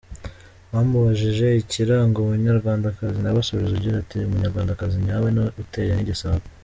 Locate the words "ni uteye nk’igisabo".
5.35-6.43